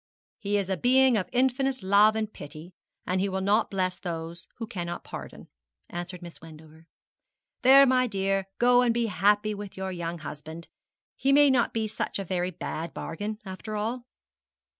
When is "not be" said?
11.51-11.87